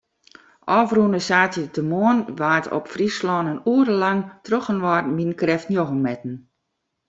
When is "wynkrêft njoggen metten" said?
5.17-6.35